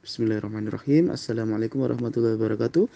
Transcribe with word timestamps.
Bismillahirrahmanirrahim. 0.00 1.12
Assalamualaikum 1.12 1.84
warahmatullahi 1.84 2.32
wabarakatuh. 2.40 2.88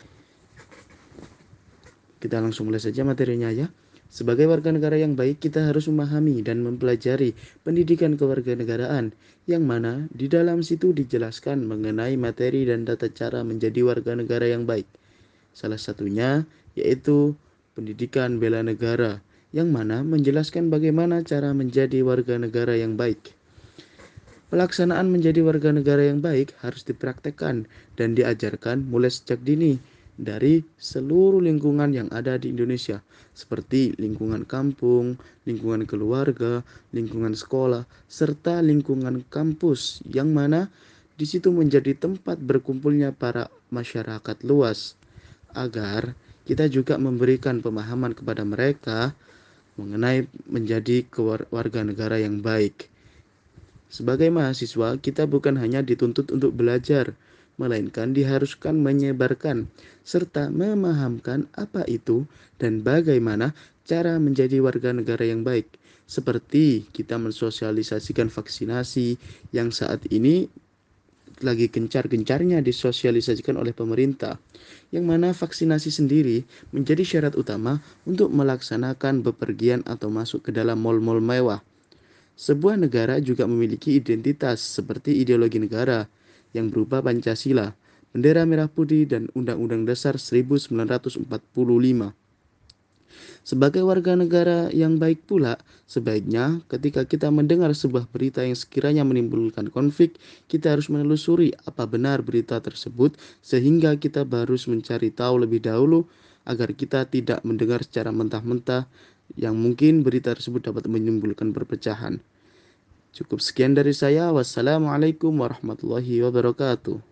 Kita 2.17 2.41
langsung 2.41 2.73
mulai 2.73 2.81
saja 2.81 3.05
materinya 3.05 3.53
ya. 3.53 3.69
Sebagai 4.09 4.49
warga 4.49 4.73
negara 4.73 4.97
yang 4.97 5.13
baik, 5.13 5.37
kita 5.37 5.69
harus 5.69 5.85
memahami 5.85 6.41
dan 6.41 6.65
mempelajari 6.65 7.37
pendidikan 7.61 8.17
kewarganegaraan, 8.17 9.13
yang 9.45 9.69
mana 9.69 10.09
di 10.17 10.33
dalam 10.33 10.65
situ 10.65 10.97
dijelaskan 10.97 11.69
mengenai 11.69 12.17
materi 12.17 12.65
dan 12.65 12.89
tata 12.89 13.13
cara 13.13 13.45
menjadi 13.45 13.85
warga 13.85 14.17
negara 14.17 14.49
yang 14.49 14.65
baik. 14.65 14.89
Salah 15.53 15.77
satunya 15.77 16.49
yaitu 16.73 17.37
pendidikan 17.77 18.41
bela 18.41 18.65
negara, 18.65 19.21
yang 19.53 19.69
mana 19.69 20.01
menjelaskan 20.01 20.73
bagaimana 20.73 21.21
cara 21.21 21.53
menjadi 21.53 22.01
warga 22.01 22.41
negara 22.41 22.81
yang 22.81 22.97
baik. 22.97 23.37
Pelaksanaan 24.55 25.11
menjadi 25.11 25.43
warga 25.43 25.75
negara 25.75 26.07
yang 26.07 26.23
baik 26.23 26.55
harus 26.63 26.87
dipraktekkan 26.87 27.67
dan 27.99 28.15
diajarkan 28.15 28.87
mulai 28.87 29.11
sejak 29.11 29.43
dini 29.43 29.83
dari 30.15 30.63
seluruh 30.79 31.43
lingkungan 31.43 31.91
yang 31.91 32.07
ada 32.15 32.39
di 32.39 32.55
Indonesia, 32.55 33.03
seperti 33.35 33.99
lingkungan 33.99 34.47
kampung, 34.47 35.19
lingkungan 35.43 35.91
keluarga, 35.91 36.63
lingkungan 36.95 37.35
sekolah, 37.35 37.83
serta 38.07 38.63
lingkungan 38.63 39.27
kampus, 39.27 40.07
yang 40.07 40.31
mana 40.31 40.71
di 41.19 41.27
situ 41.27 41.51
menjadi 41.51 41.99
tempat 41.99 42.39
berkumpulnya 42.39 43.11
para 43.11 43.51
masyarakat 43.75 44.39
luas, 44.47 44.95
agar 45.51 46.15
kita 46.47 46.71
juga 46.71 46.95
memberikan 46.95 47.59
pemahaman 47.59 48.15
kepada 48.15 48.47
mereka 48.47 49.19
mengenai 49.75 50.31
menjadi 50.47 51.03
warga 51.51 51.83
negara 51.83 52.23
yang 52.23 52.39
baik. 52.39 52.94
Sebagai 53.93 54.29
mahasiswa, 54.33 54.99
kita 54.99 55.29
bukan 55.31 55.61
hanya 55.61 55.85
dituntut 55.85 56.31
untuk 56.35 56.57
belajar, 56.57 57.15
melainkan 57.55 58.11
diharuskan 58.11 58.83
menyebarkan 58.83 59.71
serta 60.03 60.51
memahamkan 60.51 61.47
apa 61.55 61.87
itu 61.87 62.27
dan 62.59 62.83
bagaimana 62.83 63.55
cara 63.87 64.19
menjadi 64.19 64.59
warga 64.59 64.91
negara 64.91 65.23
yang 65.23 65.47
baik. 65.47 65.71
Seperti 66.05 66.85
kita 66.93 67.17
mensosialisasikan 67.17 68.29
vaksinasi 68.29 69.17
yang 69.57 69.73
saat 69.73 70.05
ini 70.13 70.51
lagi 71.43 71.67
gencar-gencarnya 71.67 72.63
disosialisasikan 72.63 73.59
oleh 73.59 73.75
pemerintah, 73.75 74.39
yang 74.95 75.09
mana 75.09 75.35
vaksinasi 75.35 75.91
sendiri 75.91 76.47
menjadi 76.71 77.03
syarat 77.03 77.35
utama 77.35 77.83
untuk 78.07 78.31
melaksanakan 78.31 79.25
bepergian 79.25 79.83
atau 79.89 80.13
masuk 80.13 80.47
ke 80.47 80.51
dalam 80.55 80.79
mal-mal 80.79 81.19
mewah. 81.19 81.65
Sebuah 82.35 82.75
negara 82.75 83.23
juga 83.23 83.47
memiliki 83.47 83.95
identitas 83.95 84.59
seperti 84.59 85.23
ideologi 85.23 85.63
negara, 85.63 86.11
yang 86.55 86.71
berupa 86.71 86.99
Pancasila, 86.99 87.75
bendera 88.11 88.43
merah 88.43 88.67
putih, 88.67 89.07
dan 89.07 89.31
Undang-Undang 89.39 89.87
Dasar 89.87 90.19
1945. 90.19 91.27
Sebagai 93.45 93.85
warga 93.85 94.17
negara 94.17 94.73
yang 94.73 94.97
baik 94.97 95.29
pula, 95.29 95.61
sebaiknya 95.85 96.65
ketika 96.67 97.05
kita 97.05 97.29
mendengar 97.29 97.71
sebuah 97.77 98.09
berita 98.09 98.41
yang 98.41 98.57
sekiranya 98.57 99.05
menimbulkan 99.05 99.69
konflik, 99.69 100.17
kita 100.49 100.73
harus 100.73 100.89
menelusuri 100.89 101.53
apa 101.69 101.85
benar 101.85 102.25
berita 102.25 102.57
tersebut 102.59 103.15
sehingga 103.45 104.01
kita 104.01 104.25
harus 104.25 104.65
mencari 104.65 105.13
tahu 105.13 105.45
lebih 105.45 105.61
dahulu 105.61 106.09
agar 106.49 106.73
kita 106.73 107.05
tidak 107.05 107.45
mendengar 107.45 107.85
secara 107.85 108.11
mentah-mentah 108.11 108.89
yang 109.37 109.61
mungkin 109.61 110.01
berita 110.01 110.33
tersebut 110.33 110.73
dapat 110.73 110.89
menimbulkan 110.89 111.53
perpecahan. 111.53 112.25
Cukup 113.13 113.45
sekian 113.45 113.77
dari 113.77 113.93
saya. 113.93 114.33
Wassalamualaikum 114.33 115.37
warahmatullahi 115.37 116.25
wabarakatuh. 116.25 117.05